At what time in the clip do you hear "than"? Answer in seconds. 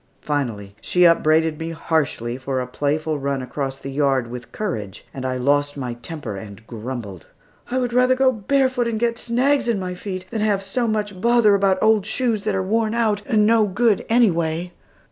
10.31-10.41